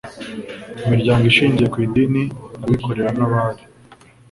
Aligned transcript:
imiryango 0.85 1.23
ishingiye 1.31 1.67
ku 1.73 1.77
idini 1.85 2.21
abikorera 2.63 3.09
n 3.17 3.19
abari 3.25 3.63